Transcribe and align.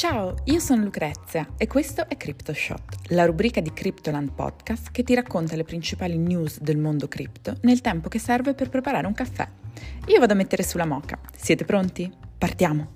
Ciao, 0.00 0.34
io 0.44 0.60
sono 0.60 0.82
Lucrezia 0.82 1.46
e 1.58 1.66
questo 1.66 2.08
è 2.08 2.16
CryptoShot, 2.16 3.10
la 3.10 3.26
rubrica 3.26 3.60
di 3.60 3.70
Cryptoland 3.70 4.32
Podcast 4.32 4.90
che 4.92 5.02
ti 5.02 5.14
racconta 5.14 5.56
le 5.56 5.62
principali 5.62 6.16
news 6.16 6.58
del 6.58 6.78
mondo 6.78 7.06
cripto 7.06 7.58
nel 7.64 7.82
tempo 7.82 8.08
che 8.08 8.18
serve 8.18 8.54
per 8.54 8.70
preparare 8.70 9.06
un 9.06 9.12
caffè. 9.12 9.46
Io 10.06 10.18
vado 10.18 10.32
a 10.32 10.36
mettere 10.36 10.62
sulla 10.62 10.86
moca. 10.86 11.18
Siete 11.36 11.66
pronti? 11.66 12.10
Partiamo! 12.38 12.92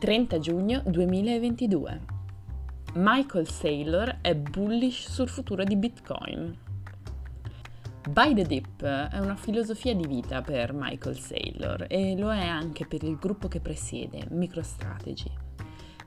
«30 0.00 0.38
giugno 0.38 0.82
2022 0.86 2.00
Michael 2.94 3.46
Saylor 3.46 4.16
è 4.22 4.34
bullish 4.34 5.10
sul 5.10 5.28
futuro 5.28 5.62
di 5.62 5.76
Bitcoin». 5.76 6.70
Buy 8.10 8.34
the 8.34 8.42
Dip 8.42 8.82
è 8.82 9.18
una 9.20 9.36
filosofia 9.36 9.94
di 9.94 10.06
vita 10.08 10.42
per 10.42 10.72
Michael 10.74 11.16
Saylor 11.16 11.86
e 11.88 12.16
lo 12.16 12.32
è 12.32 12.44
anche 12.44 12.84
per 12.84 13.04
il 13.04 13.16
gruppo 13.16 13.46
che 13.46 13.60
presiede, 13.60 14.26
MicroStrategy. 14.28 15.30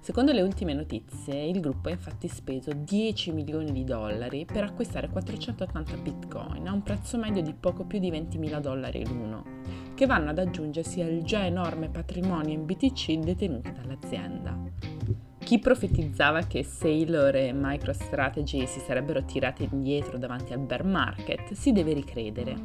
Secondo 0.02 0.34
le 0.34 0.41
ultime 0.41 0.73
notizie, 0.73 1.45
il 1.45 1.62
gruppo 1.62 1.88
ha 1.88 1.94
infatti 1.94 2.27
speso 2.27 2.73
10 2.73 3.31
milioni 3.31 3.71
di 3.71 3.85
dollari 3.85 4.45
per 4.45 4.66
acquistare 4.66 5.08
480 5.08 5.95
bitcoin 5.95 6.68
a 6.68 6.73
un 6.73 6.84
prezzo 6.84 7.18
medio 7.18 7.41
di 7.41 7.54
poco 7.54 7.85
più 7.85 7.98
di 7.98 8.12
20.000 8.12 8.59
dollari 8.59 9.07
l'uno, 9.07 9.43
che 9.96 10.05
vanno 10.05 10.32
ad 10.32 10.38
aggiungersi 10.38 11.02
al 11.02 11.23
già 11.23 11.46
enorme 11.46 11.88
patrimonio 11.88 12.54
in 12.54 12.66
BTC 12.66 13.13
detenuto 13.20 13.71
dall'azienda. 13.71 15.25
Chi 15.45 15.59
profetizzava 15.59 16.48
che 16.48 16.63
Sailor 16.63 17.35
e 17.35 17.54
MicroStrategy 17.54 18.66
si 18.66 18.80
sarebbero 18.80 19.23
tirati 19.26 19.70
indietro 19.71 20.18
davanti 20.18 20.54
al 20.54 20.60
bear 20.60 20.84
market 20.84 21.54
si 21.54 21.71
deve 21.71 21.93
ricredere. 21.93 22.55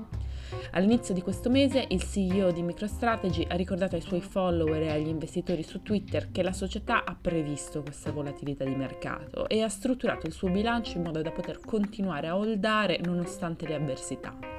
All'inizio 0.71 1.13
di 1.13 1.21
questo 1.21 1.51
mese 1.51 1.85
il 1.91 2.03
CEO 2.03 2.51
di 2.53 2.63
MicroStrategy 2.63 3.45
ha 3.51 3.55
ricordato 3.55 3.97
ai 3.97 4.01
suoi 4.01 4.23
follower 4.23 4.81
e 4.81 4.93
agli 4.93 5.09
investitori 5.09 5.63
su 5.63 5.83
Twitter 5.83 6.31
che 6.33 6.43
la 6.43 6.55
società 6.55 7.05
ha 7.05 7.15
previsto 7.21 7.83
questa 7.83 8.13
volatilità 8.13 8.65
di 8.65 8.75
mercato 8.75 9.47
e 9.47 9.61
ha 9.61 9.69
strutturato 9.69 10.27
il 10.27 10.33
suo 10.33 10.49
bilancio 10.49 10.97
in 10.97 11.03
modo 11.03 11.21
da 11.21 11.33
poter 11.33 11.61
continuare 11.61 12.29
a 12.29 12.37
holdare 12.39 12.99
nonostante 13.05 13.69
le 13.69 13.75
avversità. 13.75 14.50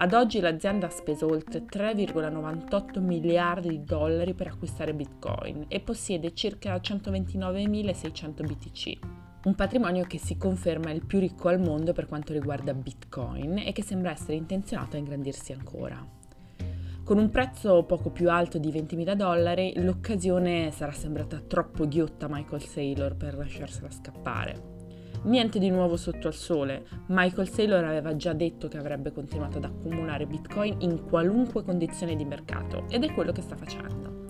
Ad 0.00 0.12
oggi 0.12 0.38
l'azienda 0.38 0.86
ha 0.86 0.90
speso 0.90 1.26
oltre 1.26 1.64
3,98 1.64 3.00
miliardi 3.00 3.70
di 3.70 3.82
dollari 3.82 4.32
per 4.32 4.46
acquistare 4.46 4.94
Bitcoin 4.94 5.64
e 5.66 5.80
possiede 5.80 6.34
circa 6.34 6.76
129.600 6.76 8.46
BTC. 8.46 8.98
Un 9.46 9.56
patrimonio 9.56 10.04
che 10.04 10.18
si 10.18 10.36
conferma 10.36 10.92
il 10.92 11.04
più 11.04 11.18
ricco 11.18 11.48
al 11.48 11.58
mondo 11.58 11.92
per 11.92 12.06
quanto 12.06 12.32
riguarda 12.32 12.74
Bitcoin 12.74 13.58
e 13.58 13.72
che 13.72 13.82
sembra 13.82 14.12
essere 14.12 14.34
intenzionato 14.34 14.94
a 14.94 15.00
ingrandirsi 15.00 15.52
ancora. 15.52 16.00
Con 17.02 17.18
un 17.18 17.30
prezzo 17.30 17.82
poco 17.82 18.10
più 18.10 18.30
alto 18.30 18.58
di 18.58 18.70
20.000 18.70 19.14
dollari, 19.14 19.72
l'occasione 19.82 20.70
sarà 20.70 20.92
sembrata 20.92 21.40
troppo 21.40 21.88
ghiotta 21.88 22.26
a 22.26 22.28
Michael 22.30 22.62
Saylor 22.62 23.16
per 23.16 23.36
lasciarsela 23.36 23.90
scappare. 23.90 24.77
Niente 25.22 25.58
di 25.58 25.68
nuovo 25.68 25.96
sotto 25.96 26.28
al 26.28 26.34
sole. 26.34 26.86
Michael 27.06 27.48
Saylor 27.48 27.84
aveva 27.84 28.16
già 28.16 28.32
detto 28.32 28.68
che 28.68 28.78
avrebbe 28.78 29.12
continuato 29.12 29.58
ad 29.58 29.64
accumulare 29.64 30.26
bitcoin 30.26 30.76
in 30.78 31.04
qualunque 31.04 31.64
condizione 31.64 32.14
di 32.16 32.24
mercato 32.24 32.84
ed 32.88 33.04
è 33.04 33.12
quello 33.12 33.32
che 33.32 33.42
sta 33.42 33.56
facendo. 33.56 34.26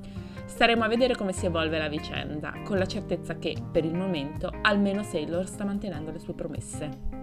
Staremo 0.46 0.82
a 0.82 0.88
vedere 0.88 1.14
come 1.14 1.32
si 1.32 1.46
evolve 1.46 1.78
la 1.78 1.88
vicenda, 1.88 2.54
con 2.64 2.78
la 2.78 2.86
certezza 2.86 3.36
che, 3.36 3.54
per 3.70 3.84
il 3.84 3.94
momento, 3.94 4.50
almeno 4.62 5.02
Saylor 5.02 5.46
sta 5.46 5.64
mantenendo 5.64 6.10
le 6.10 6.18
sue 6.18 6.34
promesse. 6.34 7.16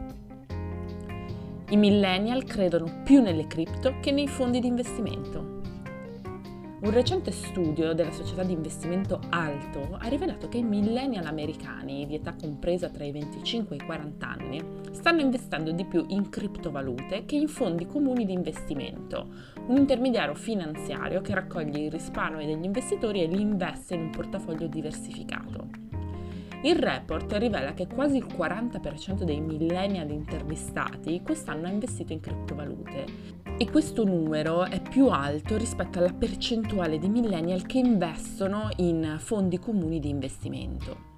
I 1.69 1.77
millennial 1.77 2.43
credono 2.43 3.02
più 3.03 3.21
nelle 3.21 3.47
cripto 3.47 3.95
che 3.99 4.11
nei 4.11 4.27
fondi 4.27 4.59
di 4.59 4.67
investimento. 4.67 5.61
Un 6.77 6.91
recente 6.91 7.31
studio 7.31 7.93
della 7.93 8.11
società 8.11 8.43
di 8.43 8.52
investimento 8.52 9.21
Alto 9.30 9.97
ha 9.97 10.08
rivelato 10.09 10.49
che 10.49 10.58
i 10.58 10.63
millennial 10.63 11.25
americani 11.25 12.05
di 12.05 12.15
età 12.15 12.36
compresa 12.36 12.89
tra 12.89 13.05
i 13.05 13.13
25 13.13 13.77
e 13.77 13.80
i 13.80 13.86
40 13.86 14.27
anni 14.27 14.61
stanno 14.91 15.21
investendo 15.21 15.71
di 15.71 15.85
più 15.85 16.03
in 16.09 16.30
criptovalute 16.30 17.23
che 17.25 17.37
in 17.37 17.47
fondi 17.47 17.87
comuni 17.87 18.25
di 18.25 18.33
investimento, 18.33 19.30
un 19.67 19.77
intermediario 19.77 20.35
finanziario 20.35 21.21
che 21.21 21.33
raccoglie 21.33 21.80
i 21.80 21.89
risparmi 21.89 22.45
degli 22.45 22.65
investitori 22.65 23.23
e 23.23 23.27
li 23.27 23.39
investe 23.39 23.95
in 23.95 24.02
un 24.02 24.09
portafoglio 24.09 24.67
diversificato. 24.67 25.85
Il 26.64 26.75
report 26.75 27.31
rivela 27.33 27.73
che 27.73 27.87
quasi 27.87 28.17
il 28.17 28.25
40% 28.25 29.23
dei 29.23 29.39
millennial 29.39 30.09
intervistati 30.09 31.21
quest'anno 31.21 31.67
ha 31.67 31.69
investito 31.69 32.11
in 32.11 32.19
criptovalute 32.19 33.05
e 33.58 33.70
questo 33.70 34.04
numero 34.04 34.66
è 34.66 34.82
più 34.82 35.08
alto 35.08 35.55
rispetto 35.55 35.99
alla 35.99 36.11
percentuale 36.11 36.99
di 36.99 37.08
millennial 37.08 37.66
che 37.66 37.77
investono 37.77 38.70
in 38.77 39.16
fondi 39.17 39.60
comuni 39.60 40.02
di 40.02 40.10
investimento. 40.10 41.14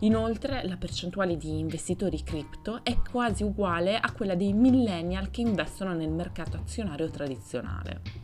Inoltre 0.00 0.66
la 0.66 0.76
percentuale 0.76 1.36
di 1.36 1.58
investitori 1.58 2.22
cripto 2.22 2.82
è 2.82 2.96
quasi 3.10 3.42
uguale 3.42 3.98
a 3.98 4.12
quella 4.12 4.34
dei 4.34 4.54
millennial 4.54 5.30
che 5.30 5.42
investono 5.42 5.92
nel 5.92 6.10
mercato 6.10 6.56
azionario 6.56 7.10
tradizionale. 7.10 8.23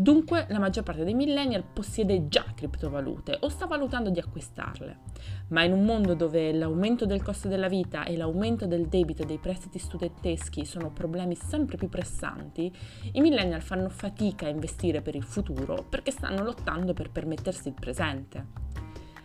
Dunque 0.00 0.46
la 0.50 0.60
maggior 0.60 0.84
parte 0.84 1.02
dei 1.02 1.12
millennial 1.12 1.64
possiede 1.64 2.28
già 2.28 2.44
criptovalute 2.54 3.36
o 3.40 3.48
sta 3.48 3.66
valutando 3.66 4.10
di 4.10 4.20
acquistarle. 4.20 4.98
Ma 5.48 5.64
in 5.64 5.72
un 5.72 5.84
mondo 5.84 6.14
dove 6.14 6.52
l'aumento 6.52 7.04
del 7.04 7.20
costo 7.20 7.48
della 7.48 7.66
vita 7.66 8.04
e 8.04 8.16
l'aumento 8.16 8.68
del 8.68 8.86
debito 8.86 9.24
dei 9.24 9.38
prestiti 9.38 9.80
studenteschi 9.80 10.64
sono 10.64 10.92
problemi 10.92 11.34
sempre 11.34 11.76
più 11.76 11.88
pressanti, 11.88 12.72
i 13.10 13.20
millennial 13.20 13.60
fanno 13.60 13.88
fatica 13.88 14.46
a 14.46 14.50
investire 14.50 15.02
per 15.02 15.16
il 15.16 15.24
futuro 15.24 15.84
perché 15.88 16.12
stanno 16.12 16.44
lottando 16.44 16.92
per 16.94 17.10
permettersi 17.10 17.66
il 17.66 17.74
presente. 17.74 18.67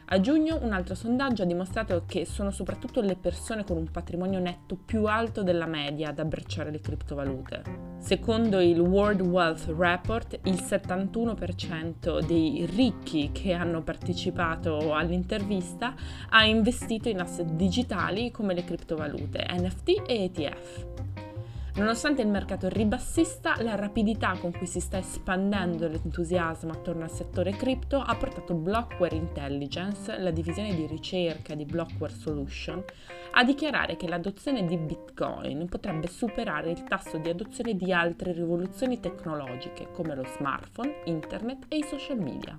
A 0.07 0.19
giugno 0.19 0.59
un 0.61 0.73
altro 0.73 0.95
sondaggio 0.95 1.43
ha 1.43 1.45
dimostrato 1.45 2.03
che 2.05 2.25
sono 2.25 2.51
soprattutto 2.51 3.01
le 3.01 3.15
persone 3.15 3.63
con 3.63 3.77
un 3.77 3.89
patrimonio 3.89 4.39
netto 4.39 4.75
più 4.75 5.05
alto 5.05 5.43
della 5.43 5.65
media 5.65 6.09
ad 6.09 6.19
abbracciare 6.19 6.71
le 6.71 6.81
criptovalute. 6.81 7.61
Secondo 7.99 8.59
il 8.59 8.79
World 8.79 9.21
Wealth 9.21 9.73
Report, 9.75 10.39
il 10.43 10.55
71% 10.55 12.25
dei 12.25 12.65
ricchi 12.65 13.31
che 13.31 13.53
hanno 13.53 13.81
partecipato 13.81 14.93
all'intervista 14.93 15.95
ha 16.29 16.43
investito 16.43 17.07
in 17.07 17.21
asset 17.21 17.49
digitali 17.53 18.29
come 18.29 18.53
le 18.53 18.65
criptovalute, 18.65 19.45
NFT 19.49 20.03
e 20.05 20.23
ETF. 20.25 21.31
Nonostante 21.75 22.21
il 22.21 22.27
mercato 22.27 22.69
ribassista, 22.69 23.55
la 23.63 23.73
rapidità 23.73 24.37
con 24.37 24.51
cui 24.51 24.67
si 24.67 24.79
sta 24.79 24.99
espandendo 24.99 25.87
l'entusiasmo 25.87 26.71
attorno 26.71 27.03
al 27.03 27.09
settore 27.09 27.49
cripto 27.55 27.97
ha 27.99 28.15
portato 28.15 28.53
Blockware 28.53 29.15
Intelligence, 29.15 30.15
la 30.19 30.29
divisione 30.29 30.75
di 30.75 30.85
ricerca 30.85 31.55
di 31.55 31.65
Blockware 31.65 32.13
Solution, 32.13 32.83
a 33.31 33.43
dichiarare 33.43 33.95
che 33.95 34.07
l'adozione 34.07 34.65
di 34.65 34.77
Bitcoin 34.77 35.67
potrebbe 35.67 36.07
superare 36.07 36.69
il 36.69 36.83
tasso 36.83 37.17
di 37.17 37.29
adozione 37.29 37.75
di 37.75 37.91
altre 37.91 38.33
rivoluzioni 38.33 38.99
tecnologiche 38.99 39.89
come 39.91 40.13
lo 40.13 40.25
smartphone, 40.25 41.01
internet 41.05 41.65
e 41.69 41.77
i 41.77 41.83
social 41.83 42.19
media. 42.19 42.55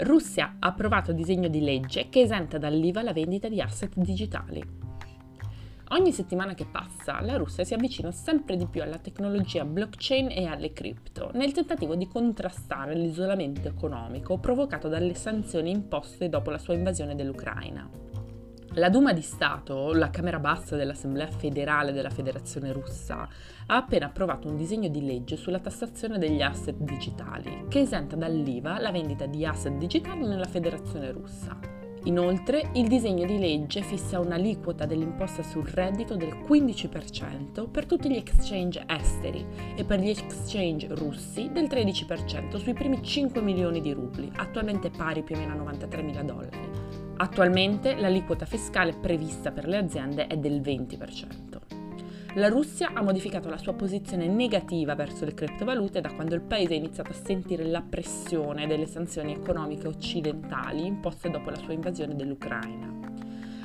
Russia 0.00 0.56
ha 0.58 0.68
approvato 0.68 1.14
disegno 1.14 1.48
di 1.48 1.60
legge 1.60 2.10
che 2.10 2.20
esenta 2.20 2.58
dall'IVA 2.58 3.02
la 3.02 3.14
vendita 3.14 3.48
di 3.48 3.62
asset 3.62 3.94
digitali. 3.94 4.85
Ogni 5.90 6.10
settimana 6.10 6.54
che 6.54 6.66
passa, 6.66 7.20
la 7.20 7.36
Russia 7.36 7.62
si 7.62 7.72
avvicina 7.72 8.10
sempre 8.10 8.56
di 8.56 8.66
più 8.66 8.82
alla 8.82 8.98
tecnologia 8.98 9.64
blockchain 9.64 10.30
e 10.32 10.46
alle 10.46 10.72
cripto, 10.72 11.30
nel 11.34 11.52
tentativo 11.52 11.94
di 11.94 12.08
contrastare 12.08 12.96
l'isolamento 12.96 13.68
economico 13.68 14.36
provocato 14.38 14.88
dalle 14.88 15.14
sanzioni 15.14 15.70
imposte 15.70 16.28
dopo 16.28 16.50
la 16.50 16.58
sua 16.58 16.74
invasione 16.74 17.14
dell'Ucraina. 17.14 17.88
La 18.70 18.90
Duma 18.90 19.12
di 19.12 19.22
Stato, 19.22 19.92
la 19.92 20.10
Camera 20.10 20.40
Bassa 20.40 20.74
dell'Assemblea 20.74 21.28
federale 21.28 21.92
della 21.92 22.10
Federazione 22.10 22.72
russa, 22.72 23.28
ha 23.66 23.76
appena 23.76 24.06
approvato 24.06 24.48
un 24.48 24.56
disegno 24.56 24.88
di 24.88 25.06
legge 25.06 25.36
sulla 25.36 25.60
tassazione 25.60 26.18
degli 26.18 26.42
asset 26.42 26.76
digitali, 26.76 27.66
che 27.68 27.80
esenta 27.80 28.16
dall'IVA 28.16 28.80
la 28.80 28.90
vendita 28.90 29.26
di 29.26 29.46
asset 29.46 29.76
digitali 29.78 30.26
nella 30.26 30.44
Federazione 30.44 31.12
russa. 31.12 31.75
Inoltre, 32.06 32.70
il 32.74 32.86
disegno 32.86 33.26
di 33.26 33.36
legge 33.36 33.82
fissa 33.82 34.20
un'aliquota 34.20 34.86
dell'imposta 34.86 35.42
sul 35.42 35.66
reddito 35.66 36.14
del 36.14 36.36
15% 36.36 37.68
per 37.68 37.84
tutti 37.84 38.08
gli 38.08 38.16
exchange 38.16 38.84
esteri 38.86 39.44
e 39.74 39.82
per 39.82 39.98
gli 39.98 40.08
exchange 40.08 40.86
russi 40.94 41.50
del 41.52 41.64
13% 41.64 42.58
sui 42.58 42.74
primi 42.74 43.02
5 43.02 43.40
milioni 43.42 43.80
di 43.80 43.92
rubli, 43.92 44.30
attualmente 44.36 44.90
pari 44.90 45.24
più 45.24 45.34
o 45.34 45.38
meno 45.38 45.52
a 45.52 45.56
93 45.56 46.02
mila 46.02 46.22
dollari. 46.22 46.70
Attualmente 47.16 47.96
l'aliquota 47.96 48.46
fiscale 48.46 48.92
prevista 48.92 49.50
per 49.50 49.66
le 49.66 49.78
aziende 49.78 50.28
è 50.28 50.36
del 50.36 50.60
20% 50.60 51.65
la 52.36 52.48
Russia 52.48 52.90
ha 52.92 53.02
modificato 53.02 53.48
la 53.48 53.56
sua 53.56 53.72
posizione 53.72 54.26
negativa 54.26 54.94
verso 54.94 55.24
le 55.24 55.32
criptovalute 55.32 56.02
da 56.02 56.12
quando 56.12 56.34
il 56.34 56.42
paese 56.42 56.74
ha 56.74 56.76
iniziato 56.76 57.10
a 57.12 57.14
sentire 57.14 57.64
la 57.64 57.80
pressione 57.80 58.66
delle 58.66 58.86
sanzioni 58.86 59.32
economiche 59.32 59.88
occidentali 59.88 60.84
imposte 60.84 61.30
dopo 61.30 61.48
la 61.48 61.56
sua 61.56 61.72
invasione 61.72 62.14
dell'Ucraina. 62.14 62.92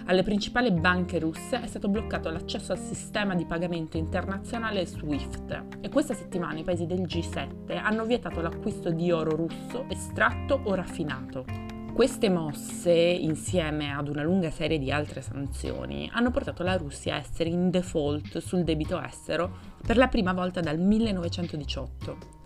Alle 0.05 0.23
principali 0.23 0.71
banche 0.71 1.19
russe 1.19 1.61
è 1.61 1.67
stato 1.67 1.89
bloccato 1.89 2.29
l'accesso 2.29 2.71
al 2.71 2.79
sistema 2.79 3.35
di 3.35 3.45
pagamento 3.45 3.97
internazionale 3.97 4.85
SWIFT 4.85 5.63
e 5.81 5.89
questa 5.89 6.13
settimana 6.13 6.59
i 6.59 6.63
paesi 6.63 6.85
del 6.85 7.01
G7 7.01 7.77
hanno 7.77 8.05
vietato 8.05 8.39
l'acquisto 8.39 8.89
di 8.89 9.11
oro 9.11 9.35
russo 9.35 9.85
estratto 9.89 10.61
o 10.63 10.73
raffinato. 10.75 11.70
Queste 11.93 12.29
mosse, 12.29 12.91
insieme 12.91 13.93
ad 13.93 14.07
una 14.07 14.23
lunga 14.23 14.49
serie 14.49 14.79
di 14.79 14.91
altre 14.91 15.21
sanzioni, 15.21 16.09
hanno 16.13 16.31
portato 16.31 16.63
la 16.63 16.77
Russia 16.77 17.15
a 17.15 17.17
essere 17.17 17.49
in 17.49 17.69
default 17.69 18.39
sul 18.39 18.63
debito 18.63 18.99
estero 18.99 19.57
per 19.85 19.97
la 19.97 20.07
prima 20.07 20.31
volta 20.31 20.61
dal 20.61 20.79
1918. 20.79 22.39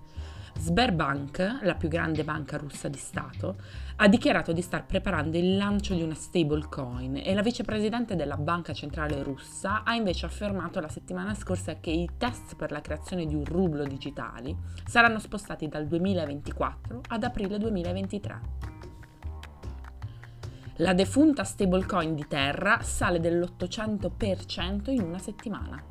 Sberbank, 0.57 1.59
la 1.61 1.75
più 1.75 1.87
grande 1.89 2.23
banca 2.23 2.57
russa 2.57 2.87
di 2.87 2.97
Stato, 2.97 3.57
ha 3.97 4.07
dichiarato 4.07 4.51
di 4.51 4.61
star 4.61 4.85
preparando 4.85 5.37
il 5.37 5.55
lancio 5.55 5.93
di 5.93 6.01
una 6.01 6.15
stablecoin 6.15 7.21
e 7.23 7.33
la 7.33 7.41
vicepresidente 7.41 8.15
della 8.15 8.37
Banca 8.37 8.73
Centrale 8.73 9.21
Russa 9.21 9.83
ha 9.83 9.93
invece 9.93 10.25
affermato 10.25 10.79
la 10.79 10.89
settimana 10.89 11.33
scorsa 11.33 11.79
che 11.79 11.91
i 11.91 12.09
test 12.17 12.55
per 12.55 12.71
la 12.71 12.81
creazione 12.81 13.25
di 13.25 13.35
un 13.35 13.45
rublo 13.45 13.83
digitali 13.83 14.55
saranno 14.85 15.19
spostati 15.19 15.67
dal 15.67 15.87
2024 15.87 17.01
ad 17.09 17.23
aprile 17.23 17.57
2023. 17.57 18.74
La 20.79 20.93
defunta 20.93 21.45
stablecoin 21.45 22.15
di 22.15 22.25
Terra 22.27 22.81
sale 22.81 23.21
dell'800% 23.21 24.89
in 24.91 25.03
una 25.03 25.19
settimana. 25.19 25.81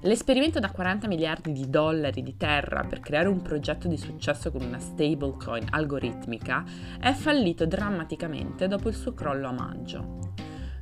L'esperimento 0.00 0.58
da 0.58 0.72
40 0.72 1.06
miliardi 1.06 1.52
di 1.52 1.70
dollari 1.70 2.24
di 2.24 2.36
terra 2.36 2.82
per 2.82 2.98
creare 2.98 3.28
un 3.28 3.42
progetto 3.42 3.86
di 3.86 3.96
successo 3.96 4.50
con 4.50 4.62
una 4.62 4.80
stablecoin 4.80 5.68
algoritmica 5.70 6.64
è 6.98 7.12
fallito 7.12 7.64
drammaticamente 7.64 8.66
dopo 8.66 8.88
il 8.88 8.96
suo 8.96 9.14
crollo 9.14 9.46
a 9.46 9.52
maggio. 9.52 10.32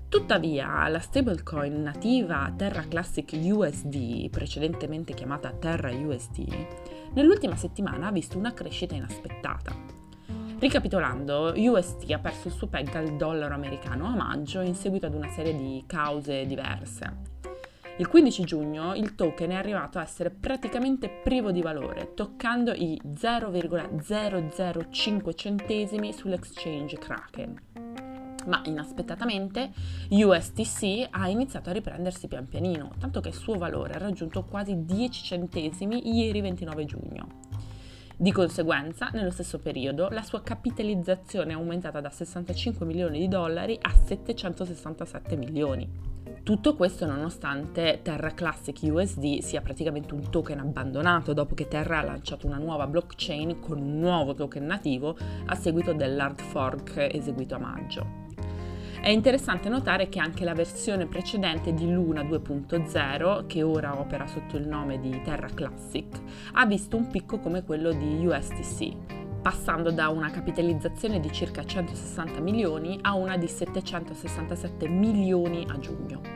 Tuttavia, 0.08 0.88
la 0.88 1.00
stablecoin 1.00 1.82
nativa 1.82 2.50
Terra 2.56 2.88
Classic 2.88 3.31
USD, 3.31 4.31
precedentemente 4.31 5.12
chiamata 5.12 5.52
Terra 5.52 5.90
USD, 5.90 6.46
nell'ultima 7.12 7.56
settimana 7.56 8.06
ha 8.06 8.12
visto 8.12 8.38
una 8.38 8.55
crescita 8.55 8.94
inaspettata. 8.94 9.89
Ricapitolando, 10.60 11.54
USD 11.56 12.10
ha 12.10 12.18
perso 12.18 12.48
il 12.48 12.52
suo 12.52 12.66
peg 12.66 12.94
al 12.94 13.16
dollaro 13.16 13.54
americano 13.54 14.04
a 14.04 14.14
maggio 14.14 14.60
in 14.60 14.74
seguito 14.74 15.06
ad 15.06 15.14
una 15.14 15.30
serie 15.30 15.56
di 15.56 15.82
cause 15.86 16.44
diverse. 16.44 17.28
Il 17.96 18.06
15 18.06 18.44
giugno 18.44 18.94
il 18.94 19.14
token 19.14 19.52
è 19.52 19.54
arrivato 19.54 19.98
a 19.98 20.02
essere 20.02 20.28
praticamente 20.28 21.08
privo 21.08 21.50
di 21.50 21.62
valore, 21.62 22.12
toccando 22.12 22.74
i 22.74 23.00
0,005 23.16 25.34
centesimi 25.34 26.12
sull'exchange 26.12 26.98
Kraken. 26.98 27.58
Ma 28.48 28.60
inaspettatamente 28.66 29.70
USTC 30.10 31.06
ha 31.08 31.26
iniziato 31.28 31.70
a 31.70 31.72
riprendersi 31.72 32.28
pian 32.28 32.46
pianino, 32.46 32.92
tanto 32.98 33.22
che 33.22 33.28
il 33.28 33.34
suo 33.34 33.56
valore 33.56 33.94
ha 33.94 33.98
raggiunto 33.98 34.44
quasi 34.44 34.84
10 34.84 35.24
centesimi 35.24 36.18
ieri 36.18 36.42
29 36.42 36.84
giugno. 36.84 37.48
Di 38.20 38.32
conseguenza, 38.32 39.08
nello 39.14 39.31
stesso 39.31 39.61
periodo, 39.61 40.11
la 40.11 40.20
sua 40.20 40.43
capitalizzazione 40.43 41.52
è 41.52 41.55
aumentata 41.55 42.02
da 42.02 42.11
65 42.11 42.84
milioni 42.84 43.19
di 43.19 43.28
dollari 43.28 43.78
a 43.81 43.94
767 43.94 45.37
milioni. 45.37 45.88
Tutto 46.43 46.76
questo 46.76 47.06
nonostante 47.06 48.00
Terra 48.02 48.34
Classic 48.34 48.78
USD 48.82 49.38
sia 49.38 49.62
praticamente 49.62 50.12
un 50.12 50.28
token 50.28 50.58
abbandonato 50.58 51.32
dopo 51.32 51.55
che 51.55 51.67
Terra 51.67 52.00
ha 52.00 52.05
lanciato 52.05 52.46
una 52.46 52.58
nuova 52.58 52.87
blockchain 52.87 53.58
con 53.58 53.81
un 53.81 53.99
nuovo 53.99 54.34
token 54.34 54.66
nativo 54.66 55.16
a 55.46 55.55
seguito 55.55 55.94
dell'hard 55.94 56.43
fork 56.43 57.08
eseguito 57.11 57.55
a 57.55 57.58
maggio. 57.58 58.19
È 59.00 59.08
interessante 59.08 59.70
notare 59.70 60.11
che 60.11 60.20
anche 60.20 60.44
la 60.44 60.52
versione 60.52 61.06
precedente 61.06 61.73
di 61.73 61.91
Luna 61.91 62.23
2.0, 62.23 63.47
che 63.47 63.62
ora 63.62 63.99
opera 63.99 64.26
sotto 64.26 64.58
il 64.58 64.69
nome 64.69 65.00
di 65.00 65.23
Terra 65.23 65.49
Classic, 65.49 66.05
ha 66.52 66.67
visto 66.67 66.99
un 66.99 67.08
picco 67.08 67.38
come 67.38 67.64
quello 67.64 67.93
di 67.93 68.26
USTC, 68.26 69.41
passando 69.41 69.91
da 69.91 70.11
una 70.11 70.31
capitalizzazione 70.31 71.19
di 71.19 71.32
circa 71.32 71.64
160 71.64 72.41
milioni 72.41 72.99
a 73.00 73.14
una 73.14 73.38
di 73.38 73.49
767 73.49 74.87
milioni 74.87 75.64
a 75.67 75.79
giugno. 75.79 76.29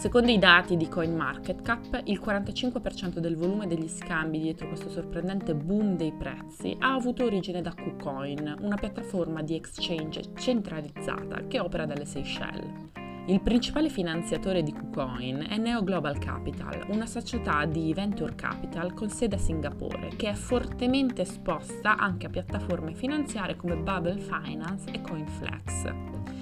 Secondo 0.00 0.30
i 0.30 0.38
dati 0.38 0.78
di 0.78 0.88
CoinMarketCap, 0.88 2.04
il 2.04 2.22
45% 2.24 3.18
del 3.18 3.36
volume 3.36 3.66
degli 3.66 3.86
scambi 3.86 4.40
dietro 4.40 4.66
questo 4.66 4.88
sorprendente 4.88 5.54
boom 5.54 5.94
dei 5.94 6.10
prezzi 6.10 6.74
ha 6.78 6.94
avuto 6.94 7.26
origine 7.26 7.60
da 7.60 7.74
KuCoin, 7.74 8.56
una 8.60 8.76
piattaforma 8.76 9.42
di 9.42 9.54
exchange 9.54 10.32
centralizzata 10.38 11.46
che 11.46 11.60
opera 11.60 11.84
dalle 11.84 12.06
Seychelles. 12.06 12.88
Il 13.26 13.42
principale 13.42 13.90
finanziatore 13.90 14.62
di 14.62 14.72
KuCoin 14.72 15.48
è 15.50 15.58
Neo 15.58 15.84
Global 15.84 16.16
Capital, 16.16 16.86
una 16.88 17.04
società 17.04 17.66
di 17.66 17.92
venture 17.92 18.34
capital 18.34 18.94
con 18.94 19.10
sede 19.10 19.36
a 19.36 19.38
Singapore 19.38 20.12
che 20.16 20.30
è 20.30 20.34
fortemente 20.34 21.20
esposta 21.20 21.98
anche 21.98 22.24
a 22.24 22.30
piattaforme 22.30 22.94
finanziarie 22.94 23.54
come 23.54 23.76
Bubble 23.76 24.18
Finance 24.18 24.90
e 24.90 25.02
CoinFlex. 25.02 26.39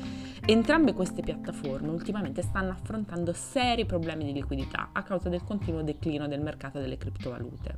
Entrambe 0.50 0.94
queste 0.94 1.20
piattaforme 1.20 1.90
ultimamente 1.90 2.40
stanno 2.40 2.70
affrontando 2.70 3.34
seri 3.34 3.84
problemi 3.84 4.24
di 4.24 4.32
liquidità 4.32 4.88
a 4.94 5.02
causa 5.02 5.28
del 5.28 5.44
continuo 5.44 5.82
declino 5.82 6.26
del 6.26 6.40
mercato 6.40 6.80
delle 6.80 6.96
criptovalute. 6.96 7.74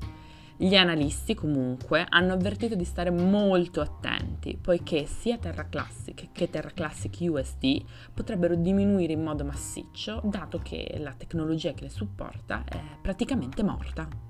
Gli 0.56 0.76
analisti 0.76 1.34
comunque 1.34 2.06
hanno 2.08 2.32
avvertito 2.32 2.76
di 2.76 2.84
stare 2.84 3.11
molto 3.11 3.81
attenti, 3.81 4.56
poiché 4.56 5.05
sia 5.06 5.37
Terra 5.37 5.69
Classic 5.69 6.28
che 6.31 6.49
Terra 6.49 6.70
Classic 6.70 7.12
USD 7.20 7.82
potrebbero 8.14 8.55
diminuire 8.55 9.14
in 9.14 9.25
modo 9.25 9.44
massiccio, 9.44 10.20
dato 10.23 10.61
che 10.62 10.96
la 11.00 11.14
tecnologia 11.14 11.73
che 11.73 11.82
le 11.82 11.90
supporta 11.90 12.62
è 12.69 12.81
praticamente 13.02 13.64
morta. 13.64 14.30